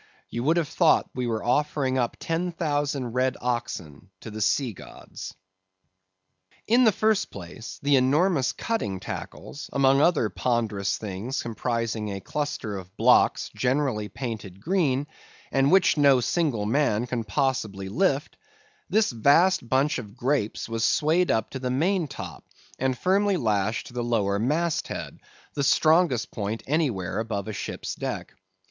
You 0.31 0.43
would 0.45 0.57
have 0.57 0.67
thought 0.67 1.11
we 1.13 1.27
were 1.27 1.43
offering 1.43 1.99
up 1.99 2.17
ten 2.19 2.51
thousand 2.53 3.11
red 3.13 3.37
oxen 3.39 4.09
to 4.21 4.31
the 4.31 4.41
sea 4.41 4.73
gods. 4.73 5.35
In 6.65 6.85
the 6.85 6.91
first 6.91 7.29
place, 7.29 7.77
the 7.83 7.97
enormous 7.97 8.51
cutting 8.51 8.99
tackles, 8.99 9.69
among 9.71 10.01
other 10.01 10.29
ponderous 10.31 10.97
things 10.97 11.43
comprising 11.43 12.09
a 12.09 12.19
cluster 12.19 12.77
of 12.79 12.97
blocks 12.97 13.51
generally 13.55 14.09
painted 14.09 14.59
green, 14.59 15.05
and 15.51 15.71
which 15.71 15.97
no 15.97 16.19
single 16.19 16.65
man 16.65 17.05
can 17.05 17.23
possibly 17.23 17.87
lift—this 17.87 19.11
vast 19.11 19.69
bunch 19.69 19.99
of 19.99 20.17
grapes 20.17 20.67
was 20.67 20.83
swayed 20.83 21.29
up 21.29 21.51
to 21.51 21.59
the 21.59 21.69
main 21.69 22.07
top 22.07 22.43
and 22.79 22.97
firmly 22.97 23.37
lashed 23.37 23.85
to 23.85 23.93
the 23.93 24.03
lower 24.03 24.39
mast 24.39 24.87
head, 24.87 25.19
the 25.53 25.63
strongest 25.63 26.31
point 26.31 26.63
anywhere 26.65 27.19
above 27.19 27.47
a 27.47 27.53
ship's 27.53 27.93
deck. 27.93 28.33